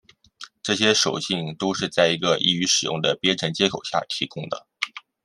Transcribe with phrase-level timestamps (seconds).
[0.63, 4.65] 这些属性都是在一个易于使用的编程接口下提供的。